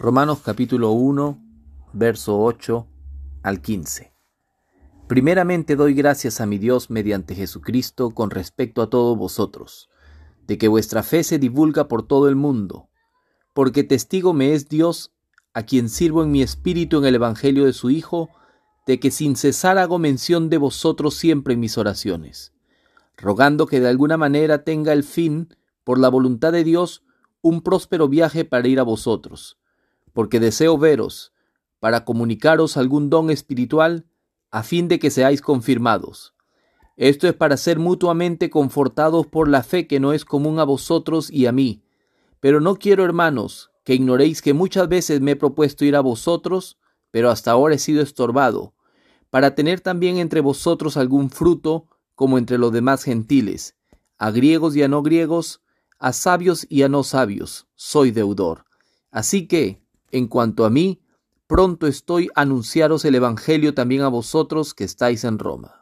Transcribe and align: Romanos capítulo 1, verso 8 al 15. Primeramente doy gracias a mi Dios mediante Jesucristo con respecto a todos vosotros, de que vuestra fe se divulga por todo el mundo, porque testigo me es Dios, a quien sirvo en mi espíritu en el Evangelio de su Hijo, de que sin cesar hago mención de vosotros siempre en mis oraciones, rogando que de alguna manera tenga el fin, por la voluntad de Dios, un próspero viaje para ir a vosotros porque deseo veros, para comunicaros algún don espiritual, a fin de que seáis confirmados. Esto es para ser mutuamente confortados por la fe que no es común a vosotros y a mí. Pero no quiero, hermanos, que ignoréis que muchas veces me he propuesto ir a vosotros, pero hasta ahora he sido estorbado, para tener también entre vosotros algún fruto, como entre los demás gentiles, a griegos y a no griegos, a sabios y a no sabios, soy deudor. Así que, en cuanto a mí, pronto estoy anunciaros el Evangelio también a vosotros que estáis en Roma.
Romanos 0.00 0.42
capítulo 0.44 0.92
1, 0.92 1.42
verso 1.92 2.38
8 2.38 2.86
al 3.42 3.60
15. 3.60 4.14
Primeramente 5.08 5.74
doy 5.74 5.92
gracias 5.92 6.40
a 6.40 6.46
mi 6.46 6.58
Dios 6.58 6.88
mediante 6.88 7.34
Jesucristo 7.34 8.12
con 8.12 8.30
respecto 8.30 8.80
a 8.80 8.90
todos 8.90 9.18
vosotros, 9.18 9.90
de 10.46 10.56
que 10.56 10.68
vuestra 10.68 11.02
fe 11.02 11.24
se 11.24 11.40
divulga 11.40 11.88
por 11.88 12.06
todo 12.06 12.28
el 12.28 12.36
mundo, 12.36 12.88
porque 13.54 13.82
testigo 13.82 14.32
me 14.34 14.54
es 14.54 14.68
Dios, 14.68 15.10
a 15.52 15.64
quien 15.64 15.88
sirvo 15.88 16.22
en 16.22 16.30
mi 16.30 16.42
espíritu 16.42 16.98
en 16.98 17.06
el 17.06 17.16
Evangelio 17.16 17.64
de 17.64 17.72
su 17.72 17.90
Hijo, 17.90 18.30
de 18.86 19.00
que 19.00 19.10
sin 19.10 19.34
cesar 19.34 19.78
hago 19.78 19.98
mención 19.98 20.48
de 20.48 20.58
vosotros 20.58 21.14
siempre 21.14 21.54
en 21.54 21.60
mis 21.60 21.76
oraciones, 21.76 22.52
rogando 23.16 23.66
que 23.66 23.80
de 23.80 23.88
alguna 23.88 24.16
manera 24.16 24.62
tenga 24.62 24.92
el 24.92 25.02
fin, 25.02 25.56
por 25.82 25.98
la 25.98 26.08
voluntad 26.08 26.52
de 26.52 26.62
Dios, 26.62 27.02
un 27.42 27.62
próspero 27.62 28.06
viaje 28.06 28.44
para 28.44 28.68
ir 28.68 28.78
a 28.78 28.84
vosotros 28.84 29.58
porque 30.12 30.40
deseo 30.40 30.78
veros, 30.78 31.32
para 31.80 32.04
comunicaros 32.04 32.76
algún 32.76 33.10
don 33.10 33.30
espiritual, 33.30 34.06
a 34.50 34.62
fin 34.62 34.88
de 34.88 34.98
que 34.98 35.10
seáis 35.10 35.40
confirmados. 35.40 36.34
Esto 36.96 37.28
es 37.28 37.34
para 37.34 37.56
ser 37.56 37.78
mutuamente 37.78 38.50
confortados 38.50 39.26
por 39.26 39.48
la 39.48 39.62
fe 39.62 39.86
que 39.86 40.00
no 40.00 40.12
es 40.12 40.24
común 40.24 40.58
a 40.58 40.64
vosotros 40.64 41.30
y 41.30 41.46
a 41.46 41.52
mí. 41.52 41.84
Pero 42.40 42.60
no 42.60 42.76
quiero, 42.76 43.04
hermanos, 43.04 43.70
que 43.84 43.94
ignoréis 43.94 44.42
que 44.42 44.52
muchas 44.52 44.88
veces 44.88 45.20
me 45.20 45.32
he 45.32 45.36
propuesto 45.36 45.84
ir 45.84 45.94
a 45.94 46.00
vosotros, 46.00 46.78
pero 47.10 47.30
hasta 47.30 47.52
ahora 47.52 47.76
he 47.76 47.78
sido 47.78 48.02
estorbado, 48.02 48.74
para 49.30 49.54
tener 49.54 49.80
también 49.80 50.18
entre 50.18 50.40
vosotros 50.40 50.96
algún 50.96 51.30
fruto, 51.30 51.86
como 52.14 52.36
entre 52.36 52.58
los 52.58 52.72
demás 52.72 53.04
gentiles, 53.04 53.76
a 54.18 54.30
griegos 54.30 54.74
y 54.74 54.82
a 54.82 54.88
no 54.88 55.02
griegos, 55.02 55.62
a 55.98 56.12
sabios 56.12 56.66
y 56.68 56.82
a 56.82 56.88
no 56.88 57.04
sabios, 57.04 57.68
soy 57.76 58.10
deudor. 58.10 58.64
Así 59.10 59.46
que, 59.46 59.82
en 60.10 60.26
cuanto 60.26 60.64
a 60.64 60.70
mí, 60.70 61.00
pronto 61.46 61.86
estoy 61.86 62.28
anunciaros 62.34 63.04
el 63.04 63.14
Evangelio 63.14 63.74
también 63.74 64.02
a 64.02 64.08
vosotros 64.08 64.74
que 64.74 64.84
estáis 64.84 65.24
en 65.24 65.38
Roma. 65.38 65.76